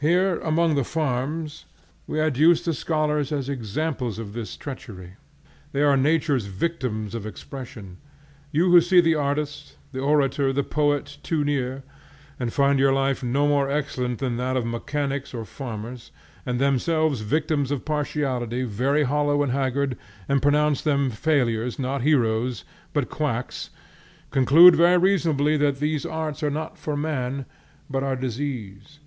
Here, 0.00 0.38
among 0.40 0.74
the 0.76 0.82
farms, 0.84 1.64
we 2.06 2.20
adduce 2.20 2.64
the 2.64 2.74
scholars 2.74 3.30
as 3.32 3.48
examples 3.48 4.18
of 4.18 4.32
this 4.32 4.56
treachery. 4.56 5.14
They 5.72 5.82
are 5.82 5.96
nature's 5.96 6.46
victims 6.46 7.14
of 7.14 7.26
expression. 7.26 7.98
You 8.52 8.70
who 8.70 8.80
see 8.80 9.00
the 9.00 9.14
artist, 9.16 9.76
the 9.92 9.98
orator, 10.00 10.52
the 10.52 10.62
poet, 10.64 11.18
too 11.22 11.44
near, 11.44 11.82
and 12.38 12.52
find 12.52 12.78
their 12.78 12.92
life 12.92 13.22
no 13.24 13.46
more 13.48 13.70
excellent 13.70 14.18
than 14.20 14.36
that 14.36 14.56
of 14.56 14.64
mechanics 14.66 15.34
or 15.34 15.44
farmers, 15.44 16.10
and 16.46 16.60
themselves 16.60 17.20
victims 17.20 17.70
of 17.72 17.84
partiality, 17.84 18.62
very 18.62 19.02
hollow 19.04 19.42
and 19.42 19.50
haggard, 19.52 19.96
and 20.28 20.42
pronounce 20.42 20.82
them 20.82 21.10
failures, 21.10 21.76
not 21.76 22.02
heroes, 22.02 22.64
but 22.92 23.08
quacks, 23.08 23.70
conclude 24.30 24.76
very 24.76 24.98
reasonably 24.98 25.56
that 25.56 25.78
these 25.78 26.06
arts 26.06 26.40
are 26.42 26.50
not 26.50 26.78
for 26.78 26.96
man, 26.96 27.44
but 27.90 28.04
are 28.04 28.16
disease. 28.16 28.98